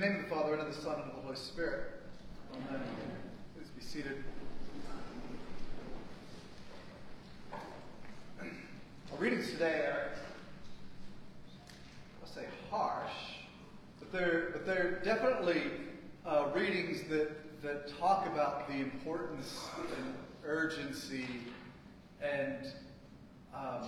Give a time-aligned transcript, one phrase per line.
[0.00, 2.00] name of the Father, and of the Son, and of the Holy Spirit.
[2.54, 2.80] Amen.
[3.54, 4.24] Please be seated.
[7.52, 10.12] Our readings today are,
[12.22, 13.12] I'll say harsh,
[13.98, 15.64] but they're, but they're definitely
[16.24, 20.14] uh, readings that, that talk about the importance and
[20.46, 21.26] urgency
[22.22, 22.72] and
[23.54, 23.84] um,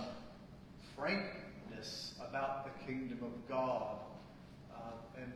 [0.95, 3.95] frankness about the kingdom of God.
[4.71, 5.33] Uh, and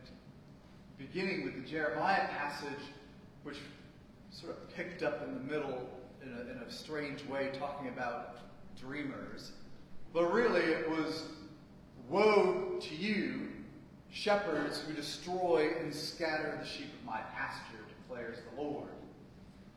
[0.98, 2.84] beginning with the Jeremiah passage,
[3.44, 3.58] which
[4.30, 5.88] sort of picked up in the middle
[6.22, 8.36] in a, in a strange way, talking about
[8.78, 9.52] dreamers.
[10.12, 11.24] But really, it was
[12.08, 13.48] Woe to you,
[14.10, 18.88] shepherds who destroy and scatter the sheep of my pasture, declares the Lord.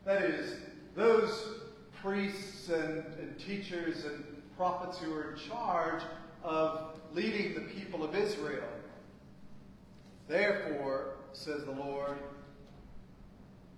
[0.05, 0.55] That is,
[0.95, 1.55] those
[2.01, 4.23] priests and, and teachers and
[4.57, 6.01] prophets who are in charge
[6.43, 8.63] of leading the people of Israel.
[10.31, 12.17] Therefore, says the Lord,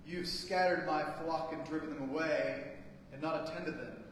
[0.06, 2.62] you've scattered my flock and driven them away,
[3.12, 4.04] and not attended them.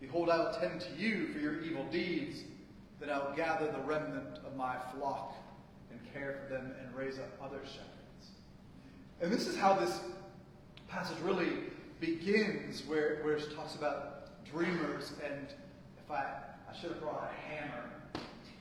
[0.00, 2.44] Behold, I will tend to you for your evil deeds.
[3.00, 5.34] Then I will gather the remnant of my flock
[5.90, 8.28] and care for them and raise up other shepherds.
[9.20, 9.98] And this is how this
[10.86, 11.50] passage really
[11.98, 15.12] begins, where, where it talks about dreamers.
[15.28, 15.48] And
[15.98, 16.34] if I,
[16.70, 17.90] I should have brought a hammer,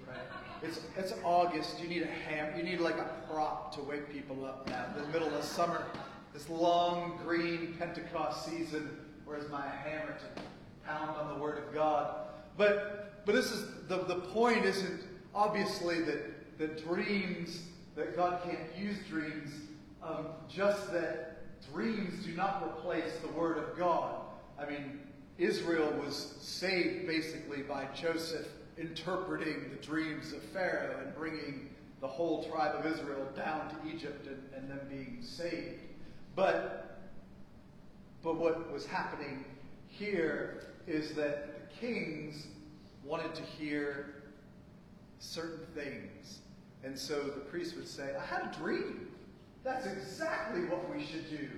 [0.08, 0.49] right?
[0.62, 1.82] It's, it's August.
[1.82, 2.58] You need a hammer.
[2.58, 4.86] You need like a prop to wake people up now.
[4.98, 5.86] The middle of summer,
[6.34, 8.90] this long green Pentecost season.
[9.26, 10.42] Where's my hammer to
[10.90, 12.16] pound on the Word of God.
[12.58, 15.02] But, but this is the, the point isn't
[15.34, 17.64] obviously that, that dreams,
[17.96, 19.52] that God can't use dreams,
[20.04, 21.38] um, just that
[21.72, 24.16] dreams do not replace the Word of God.
[24.58, 25.00] I mean,
[25.38, 28.48] Israel was saved basically by Joseph
[28.80, 31.70] interpreting the dreams of Pharaoh and bringing
[32.02, 35.82] the whole tribe of Israel down to Egypt and, and them being saved.
[36.36, 37.02] But,
[38.24, 39.44] but what was happening
[39.88, 42.48] here is that the kings
[43.04, 44.24] wanted to hear
[45.20, 46.40] certain things.
[46.84, 49.08] And so the priest would say, I had a dream.
[49.64, 51.50] That's exactly what we should do.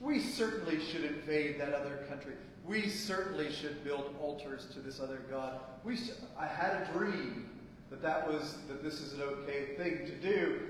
[0.00, 2.34] We certainly should invade that other country.
[2.66, 5.60] We certainly should build altars to this other god.
[5.84, 7.48] We sh- I had a dream
[7.90, 10.60] that that was that this is an okay thing to do.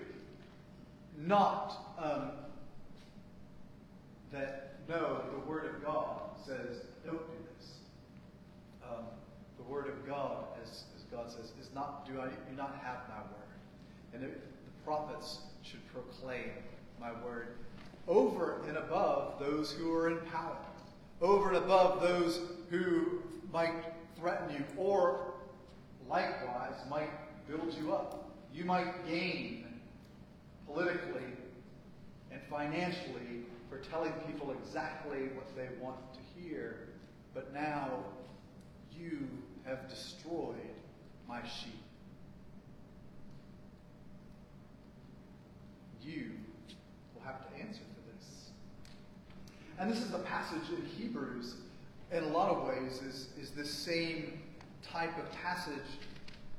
[1.18, 2.30] Not um,
[4.32, 7.68] that no, the word of God says don't do this.
[8.84, 9.04] um,
[9.56, 12.98] the word of God, as, as God says, is not do I do not have
[13.08, 16.50] my word, and it, the prophets should proclaim
[17.00, 17.56] my word
[18.06, 20.56] over and above those who are in power,
[21.20, 22.40] over and above those
[22.70, 23.22] who
[23.52, 23.84] might
[24.18, 25.34] threaten you, or
[26.08, 27.10] likewise might
[27.48, 28.30] build you up.
[28.52, 29.66] You might gain
[30.66, 31.22] politically
[32.30, 36.88] and financially for telling people exactly what they want to hear,
[37.34, 37.90] but now
[38.92, 39.28] you
[39.64, 40.56] have destroyed
[41.28, 41.74] my sheep.
[46.02, 46.30] You
[47.14, 48.50] will have to answer for this.
[49.78, 51.56] And this is the passage in Hebrews,
[52.10, 54.40] in a lot of ways, is, is this same
[54.82, 55.98] type of passage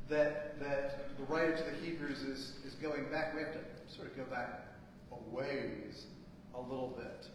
[0.07, 3.33] that, that the writer to the Hebrews is, is going back.
[3.33, 3.59] We have to
[3.93, 4.67] sort of go back
[5.11, 6.05] a ways,
[6.53, 7.27] a little bit,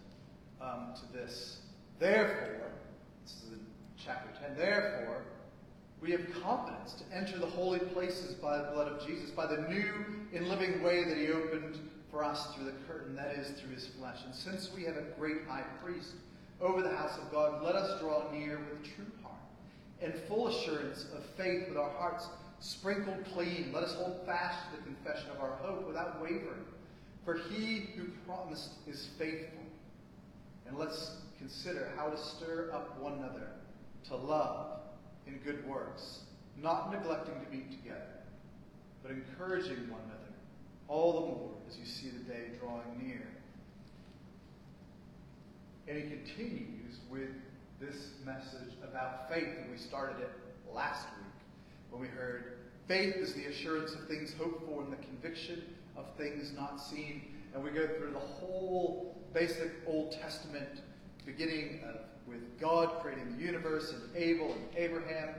[0.60, 1.59] um, to this.
[1.99, 2.70] Therefore,
[3.25, 3.60] this is in
[4.03, 4.56] chapter 10.
[4.56, 5.25] Therefore,
[6.02, 9.68] we have confidence to enter the holy places by the blood of Jesus, by the
[9.68, 9.92] new
[10.34, 11.78] and living way that he opened
[12.10, 14.18] for us through the curtain, that is, through his flesh.
[14.26, 16.14] And since we have a great high priest
[16.60, 19.36] over the house of God, let us draw near with a true heart
[20.02, 22.26] and full assurance of faith with our hearts
[22.58, 23.70] sprinkled clean.
[23.72, 26.64] Let us hold fast to the confession of our hope without wavering.
[27.24, 29.60] For he who promised is faithful.
[30.66, 33.50] And let's consider how to stir up one another
[34.08, 34.81] to love
[35.27, 36.21] in good works,
[36.60, 38.21] not neglecting to meet together,
[39.03, 40.33] but encouraging one another,
[40.88, 43.26] all the more as you see the day drawing near.
[45.88, 47.31] And he continues with
[47.81, 50.31] this message about faith, and we started it
[50.73, 51.32] last week
[51.91, 52.58] when we heard
[52.88, 55.62] faith is the assurance of things hoped for and the conviction
[55.96, 57.23] of things not seen.
[57.55, 60.82] And we go through the whole basic Old Testament,
[61.26, 61.96] beginning of
[62.26, 65.30] with God creating the universe and Abel and Abraham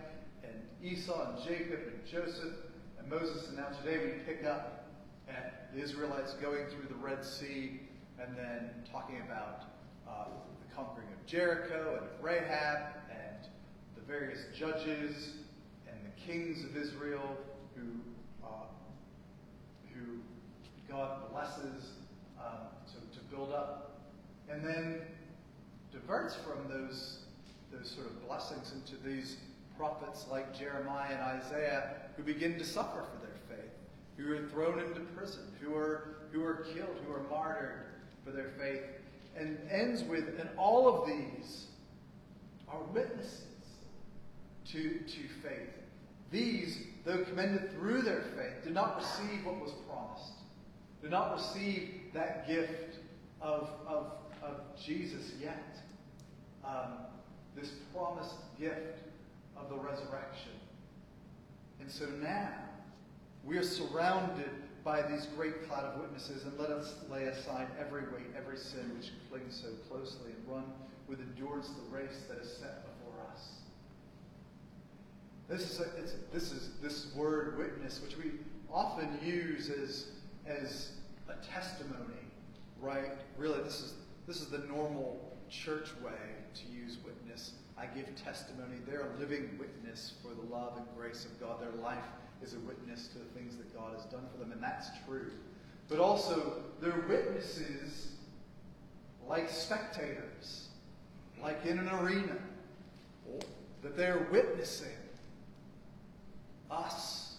[0.44, 0.54] and
[0.84, 2.54] Esau and Jacob and Joseph
[3.00, 3.48] and Moses.
[3.48, 4.90] And now today we pick up
[5.30, 7.80] at the Israelites going through the Red Sea
[8.20, 9.64] and then talking about
[10.08, 10.26] uh,
[10.68, 13.48] the conquering of Jericho and of Rahab and
[13.96, 15.34] the various judges
[15.88, 17.38] and the kings of Israel
[17.76, 17.84] who,
[18.46, 18.48] uh,
[19.94, 20.20] who
[20.90, 21.92] God blesses
[22.40, 24.02] um, to, to build up,
[24.50, 25.02] and then
[25.94, 27.20] diverts from those,
[27.72, 29.38] those sort of blessings into these
[29.78, 33.72] prophets like Jeremiah and Isaiah who begin to suffer for their faith,
[34.18, 37.86] who are thrown into prison, who are, who are killed, who are martyred
[38.26, 38.82] for their faith,
[39.38, 41.68] and ends with, and all of these
[42.68, 43.46] are witnesses
[44.72, 45.70] to, to faith.
[46.32, 50.34] These, though commended through their faith, did not receive what was promised,
[51.02, 52.98] did not receive that gift
[53.42, 55.83] of, of, of Jesus yet.
[56.66, 56.94] Um,
[57.56, 59.00] this promised gift
[59.58, 60.52] of the resurrection.
[61.80, 62.50] And so now,
[63.44, 64.50] we are surrounded
[64.84, 68.92] by these great cloud of witnesses, and let us lay aside every weight, every sin
[68.98, 70.66] which clings so closely, and run
[71.08, 73.50] with endurance the race that is set before us.
[75.50, 78.32] This is, a, this is this word witness, which we
[78.72, 80.08] often use as,
[80.48, 80.92] as
[81.30, 82.14] a testimony,
[82.82, 83.12] right?
[83.38, 83.94] Really, this is,
[84.28, 87.54] this is the normal church way to use witness.
[87.78, 88.78] I give testimony.
[88.88, 91.62] They're a living witness for the love and grace of God.
[91.62, 92.06] Their life
[92.42, 95.32] is a witness to the things that God has done for them, and that's true.
[95.90, 98.14] But also, they're witnesses
[99.28, 100.68] like spectators,
[101.42, 102.38] like in an arena,
[103.82, 104.88] that they're witnessing
[106.70, 107.38] us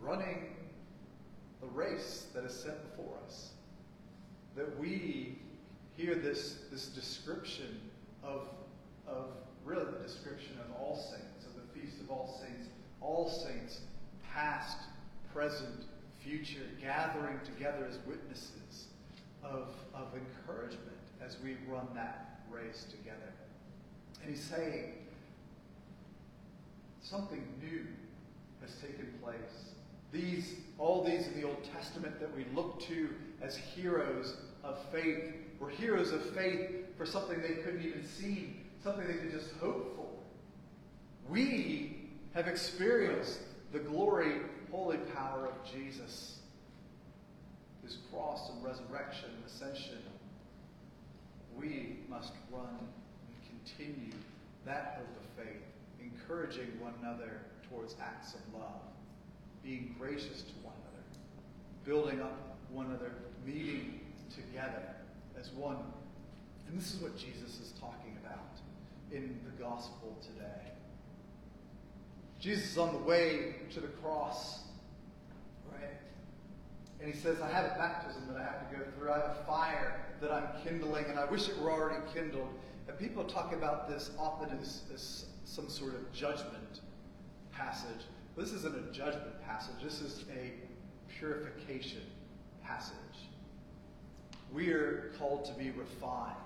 [0.00, 0.54] running
[1.60, 3.50] the race that is set before us.
[4.56, 5.38] That we
[5.96, 7.80] hear this, this description
[8.22, 8.48] of,
[9.06, 9.26] of
[9.64, 12.68] really the description of all saints, of the Feast of All Saints,
[13.00, 13.80] all saints,
[14.32, 14.78] past,
[15.32, 15.84] present,
[16.22, 18.86] future, gathering together as witnesses
[19.42, 23.32] of, of encouragement as we run that race together.
[24.22, 24.94] And he's saying
[27.02, 27.86] something new
[28.60, 29.72] has taken place.
[30.12, 33.08] These, all these in the Old Testament that we look to
[33.40, 39.06] as heroes of faith were heroes of faith for something they couldn't even see, something
[39.06, 40.08] they could just hope for.
[41.30, 43.38] We have experienced
[43.70, 44.40] the glory,
[44.72, 46.38] holy power of Jesus,
[47.84, 49.98] his cross and resurrection and ascension.
[51.56, 54.14] We must run and continue
[54.66, 55.62] that hope of faith,
[56.00, 58.80] encouraging one another towards acts of love,
[59.62, 61.04] being gracious to one another,
[61.84, 63.12] building up one another,
[63.46, 64.00] meeting
[64.34, 64.96] together
[65.38, 65.78] as one.
[66.68, 68.58] And this is what Jesus is talking about
[69.10, 70.72] in the gospel today.
[72.38, 74.62] Jesus is on the way to the cross,
[75.70, 75.98] right?
[77.00, 79.12] And he says, I have a baptism that I have to go through.
[79.12, 82.48] I have a fire that I'm kindling, and I wish it were already kindled.
[82.88, 86.80] And people talk about this often as, as some sort of judgment
[87.52, 88.06] passage.
[88.36, 89.76] This isn't a judgment passage.
[89.82, 90.52] This is a
[91.12, 92.02] purification
[92.64, 92.96] passage.
[94.52, 96.36] We are called to be refined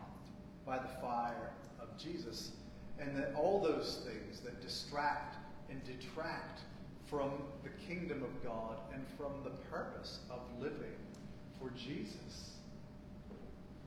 [0.65, 2.53] by the fire of Jesus.
[2.99, 5.37] And that all those things that distract
[5.71, 6.61] and detract
[7.07, 7.31] from
[7.63, 10.97] the kingdom of God and from the purpose of living
[11.61, 12.55] for Jesus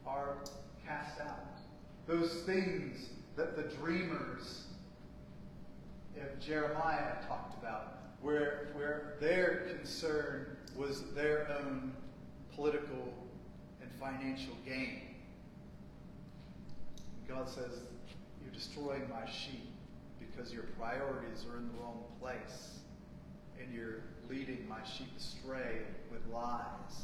[0.05, 0.37] are
[0.85, 1.59] cast out.
[2.07, 4.65] Those things that the dreamers
[6.19, 11.93] of Jeremiah talked about, where, where their concern was their own
[12.53, 13.13] political
[13.99, 15.01] financial gain.
[17.27, 17.81] God says,
[18.41, 19.69] You're destroying my sheep
[20.19, 22.79] because your priorities are in the wrong place
[23.61, 27.03] and you're leading my sheep astray with lies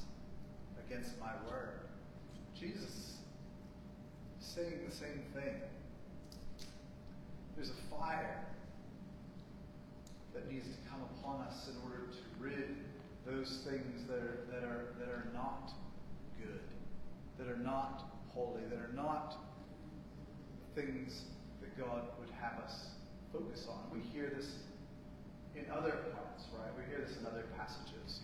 [0.88, 1.82] against my word.
[2.58, 3.18] Jesus
[4.40, 5.56] saying the same thing.
[7.56, 8.46] There's a fire
[10.34, 12.76] that needs to come upon us in order to rid
[13.26, 15.72] those things that are, that are, that are not
[16.38, 16.60] good,
[17.38, 19.36] that are not holy, that are not
[20.76, 21.24] things
[21.62, 22.88] that God would have us
[23.32, 23.80] focus on.
[23.92, 24.60] We hear this
[25.56, 26.72] in other parts, right?
[26.78, 28.22] We hear this in other passages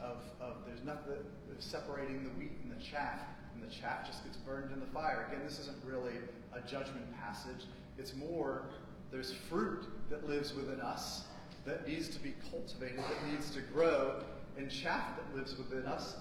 [0.00, 1.16] of, of there's nothing
[1.58, 3.20] separating the wheat and the chaff,
[3.54, 5.26] and the chaff just gets burned in the fire.
[5.28, 6.14] Again, this isn't really
[6.54, 7.66] a judgment passage.
[7.98, 8.64] It's more
[9.12, 11.24] there's fruit that lives within us
[11.66, 14.22] that needs to be cultivated, that needs to grow,
[14.56, 16.14] and chaff that lives within us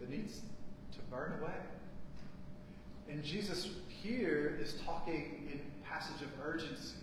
[0.00, 0.40] that needs
[1.10, 1.52] burn away.
[3.08, 6.96] And Jesus here is talking in passage of urgency.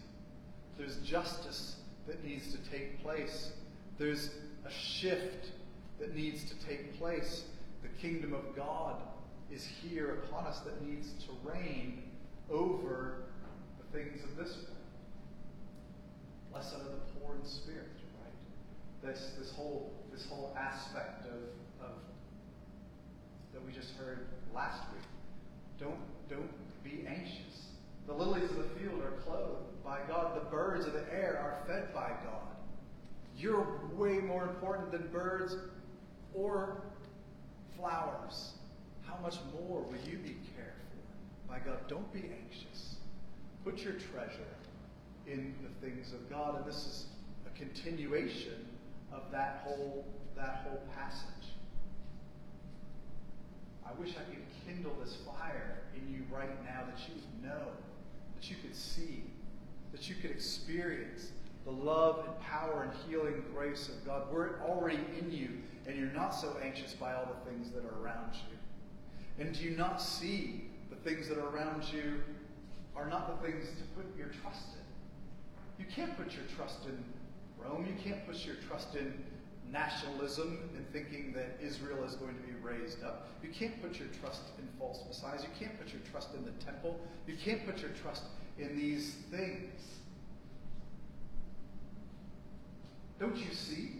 [0.77, 3.51] There's justice that needs to take place.
[3.97, 4.31] There's
[4.65, 5.51] a shift
[5.99, 7.45] that needs to take place.
[7.81, 9.01] The kingdom of God
[9.51, 12.03] is here upon us that needs to reign
[12.49, 13.23] over
[13.77, 14.67] the things of this world.
[16.51, 17.87] Blessed are the poor in spirit,
[18.21, 19.11] right?
[19.13, 21.93] This, this, whole, this whole aspect of, of
[23.53, 25.03] that we just heard last week.
[25.79, 26.49] Don't don't
[26.83, 27.67] be anxious.
[28.07, 30.35] The lilies of the field are clothed by God.
[30.35, 32.53] The birds of the air are fed by God.
[33.37, 35.55] You're way more important than birds
[36.33, 36.81] or
[37.77, 38.51] flowers.
[39.05, 41.79] How much more will you be cared for by God?
[41.87, 42.95] Don't be anxious.
[43.63, 44.53] Put your treasure
[45.27, 46.57] in the things of God.
[46.57, 47.05] And this is
[47.47, 48.65] a continuation
[49.13, 50.05] of that whole,
[50.35, 51.53] that whole passage.
[53.85, 57.15] I wish I could kindle this fire in you right now that you
[57.47, 57.67] know,
[58.35, 59.23] that you could see,
[59.91, 61.31] that you could experience
[61.65, 64.23] the love and power and healing grace of God.
[64.31, 65.49] We're already in you,
[65.87, 69.43] and you're not so anxious by all the things that are around you.
[69.43, 72.21] And do you not see the things that are around you
[72.95, 75.83] are not the things to put your trust in?
[75.83, 77.03] You can't put your trust in
[77.57, 77.85] Rome.
[77.85, 79.23] You can't put your trust in
[79.71, 83.27] nationalism and thinking that Israel is going to be raised up.
[83.41, 85.43] You can't put your trust in false messiahs.
[85.43, 86.99] You can't put your trust in the temple.
[87.27, 88.23] You can't put your trust
[88.59, 89.99] in these things.
[93.19, 93.91] Don't you see?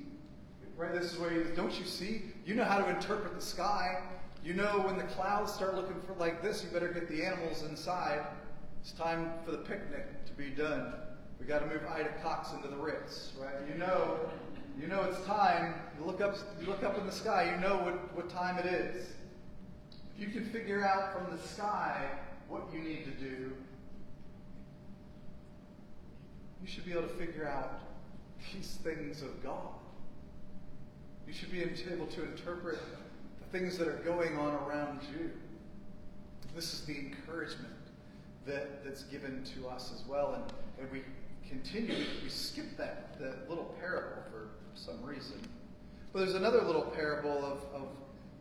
[0.76, 0.94] Right?
[0.94, 2.24] This is where he don't you see?
[2.46, 4.02] You know how to interpret the sky.
[4.44, 7.64] You know when the clouds start looking for like this, you better get the animals
[7.64, 8.26] inside.
[8.82, 10.94] It's time for the picnic to be done.
[11.40, 13.56] We got to move Ida Cox into the Ritz, right?
[13.72, 14.20] You know,
[14.80, 15.76] you know it's time.
[15.98, 17.54] You look up, you look up in the sky.
[17.54, 19.08] You know what, what time it is.
[20.16, 22.06] If you can figure out from the sky
[22.48, 23.54] what you need to do,
[26.62, 27.82] you should be able to figure out
[28.54, 29.74] these things of God.
[31.28, 32.80] You should be able to interpret
[33.40, 35.32] the things that are going on around you.
[36.56, 37.74] This is the encouragement
[38.46, 40.34] that, that's given to us as well.
[40.36, 40.44] And,
[40.80, 41.02] and we
[41.50, 45.40] continue, we skip that, that little parable for some reason.
[46.12, 47.88] But there's another little parable of, of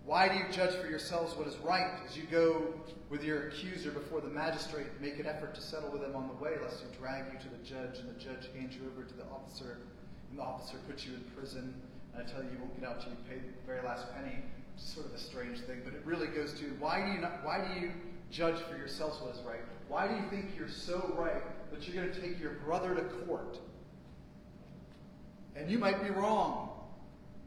[0.05, 2.75] why do you judge for yourselves what is right as you go
[3.09, 4.87] with your accuser before the magistrate?
[5.01, 7.49] Make an effort to settle with him on the way, lest he drag you to
[7.49, 9.79] the judge, and the judge hand you over to the officer,
[10.31, 11.75] and the officer puts you in prison.
[12.13, 14.37] And I tell you, you won't get out till you pay the very last penny.
[14.75, 17.45] It's sort of a strange thing, but it really goes to why do you not?
[17.45, 17.93] Why do you
[18.31, 19.61] judge for yourselves what is right?
[19.89, 23.03] Why do you think you're so right that you're going to take your brother to
[23.03, 23.59] court?
[25.57, 26.71] And you might be wrong,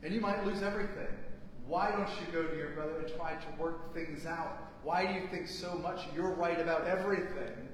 [0.04, 1.08] and you might lose everything.
[1.68, 4.58] Why don't you go to your brother and try to work things out?
[4.84, 7.70] Why do you think so much you're right about everything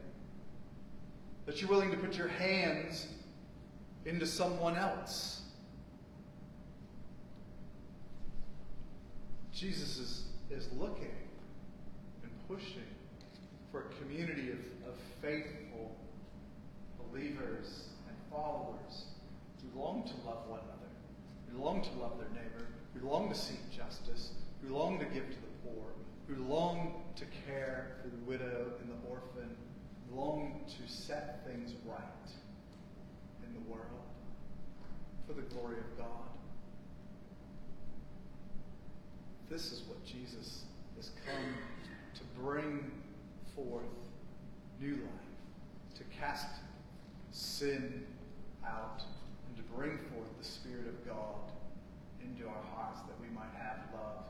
[1.46, 3.08] that you're willing to put your hands
[4.05, 5.41] into someone else?
[9.53, 11.12] Jesus is, is looking
[12.24, 12.81] and pushing
[13.72, 15.96] for a community of, of faithful
[17.12, 19.06] believers and followers
[19.62, 20.91] who long to love one another,
[21.51, 25.30] who long to love their neighbor, who long to seek justice, who long to give
[25.30, 25.86] to the poor,
[26.27, 29.56] who long to care for the widow and the orphan,
[30.13, 32.00] long to set things right
[33.46, 33.86] in the world
[35.27, 36.08] for the glory of God.
[39.50, 40.63] This is what Jesus
[40.96, 41.56] has come
[42.15, 42.91] to bring
[43.56, 43.84] forth
[44.80, 46.48] new life, to cast
[47.32, 48.06] sin
[48.66, 49.04] out,
[49.48, 51.52] and to bring forth the Spirit of God
[52.22, 54.26] into our hearts that we might have love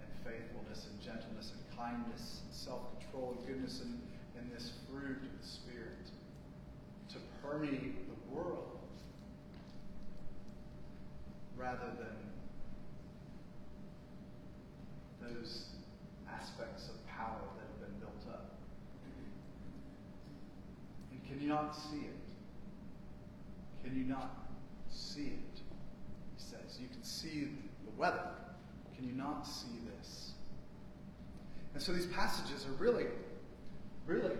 [0.00, 4.00] and faithfulness and gentleness and kindness and self-control and goodness and,
[4.38, 6.10] and this fruit of the Spirit
[7.08, 8.78] to permeate the world
[11.56, 12.16] rather than
[15.22, 15.66] those
[16.30, 18.52] aspects of power that have been built up.
[21.10, 22.25] And can you not see it?
[23.86, 24.48] Can you not
[24.90, 25.60] see it?
[26.36, 26.78] He says.
[26.80, 27.48] You can see
[27.84, 28.30] the weather.
[28.96, 30.32] Can you not see this?
[31.74, 33.06] And so these passages are really,
[34.06, 34.34] really,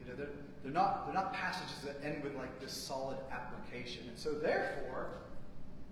[0.00, 0.28] you know, they're,
[0.62, 4.04] they're not they're not passages that end with like this solid application.
[4.08, 5.08] And so therefore,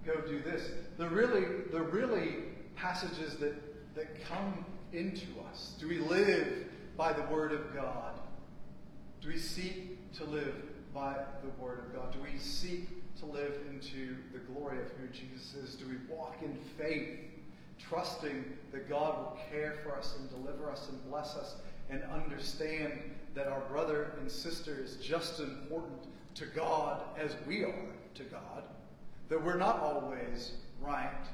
[0.07, 0.71] go do this.
[0.99, 2.45] They're really they're really
[2.77, 3.55] passages that,
[3.97, 5.75] that come into us.
[5.81, 6.67] Do we live
[6.97, 8.21] by the Word of God?
[9.21, 10.55] Do we seek to live
[10.95, 12.13] by the Word of God?
[12.13, 12.89] Do we seek
[13.21, 15.75] to live into the glory of who Jesus is?
[15.75, 17.19] Do we walk in faith,
[17.79, 21.57] trusting that God will care for us and deliver us and bless us
[21.91, 22.93] and understand
[23.35, 25.99] that our brother and sister is just as important
[26.35, 27.75] to God as we are
[28.15, 28.65] to God?
[29.29, 31.27] That we're not always right,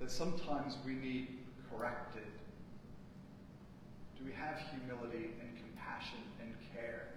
[0.00, 1.28] that sometimes we need
[1.70, 2.22] corrected?
[4.18, 7.13] Do we have humility and compassion and care?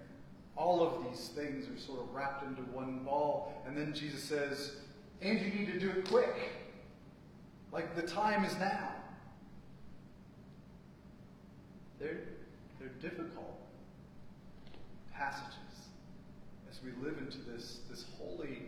[0.58, 3.62] All of these things are sort of wrapped into one ball.
[3.64, 4.72] And then Jesus says,
[5.22, 6.34] and you need to do it quick.
[7.70, 8.90] like the time is now.
[12.00, 12.18] They're,
[12.80, 13.60] they're difficult
[15.12, 15.54] passages
[16.70, 18.62] as we live into this, this holy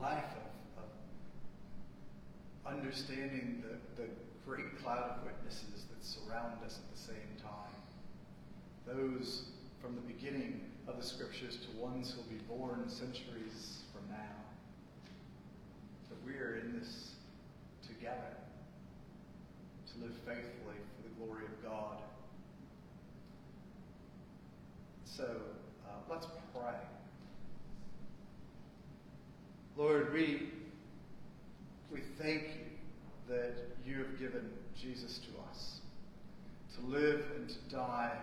[0.00, 0.24] life
[0.76, 4.08] of, of understanding the, the
[4.46, 7.74] great cloud of witnesses that surround us at the same time.
[8.86, 9.44] Those
[9.80, 14.36] from the beginning of the scriptures to ones who'll be born centuries from now.
[16.08, 17.10] That we are in this
[17.86, 18.36] together
[19.92, 21.98] to live faithfully for the glory of God.
[25.04, 25.24] So
[25.86, 26.74] uh, let's pray.
[29.76, 30.50] Lord, we,
[31.92, 33.54] we thank you that
[33.86, 35.80] you have given Jesus to us
[36.78, 38.16] to live and to die,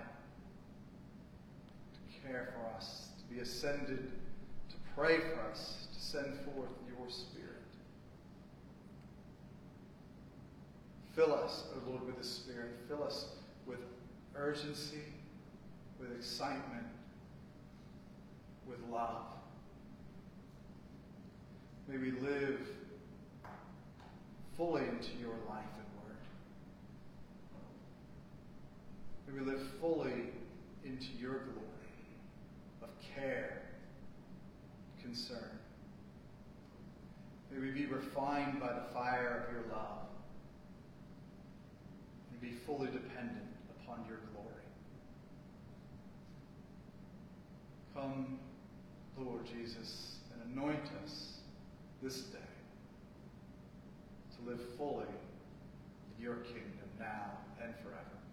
[2.27, 4.12] care for us, to be ascended,
[4.70, 7.51] to pray for us, to send forth your Spirit.
[11.13, 12.72] Fill us, O Lord, with the Spirit.
[12.88, 13.27] Fill us
[13.65, 13.79] with
[14.36, 15.01] urgency,
[16.00, 16.86] with excitement,
[18.67, 19.25] with love.
[21.88, 22.60] May we live
[24.58, 26.17] fully into your life and word.
[29.27, 30.34] May we live fully
[30.84, 31.75] into your glory
[32.85, 33.63] of care,
[35.01, 35.59] concern.
[37.51, 40.07] May we be refined by the fire of your love
[42.31, 43.47] and be fully dependent
[43.79, 44.45] upon your glory.
[47.93, 48.39] Come,
[49.17, 51.37] Lord Jesus, and anoint us
[52.03, 52.39] this day
[54.35, 55.05] to live fully
[56.17, 57.31] in your kingdom now
[57.63, 58.25] and forever.